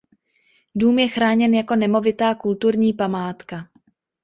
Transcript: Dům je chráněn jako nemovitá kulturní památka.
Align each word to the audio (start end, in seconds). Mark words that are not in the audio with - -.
Dům 0.75 0.99
je 0.99 1.07
chráněn 1.07 1.53
jako 1.53 1.75
nemovitá 1.75 2.35
kulturní 2.35 2.93
památka. 2.93 3.67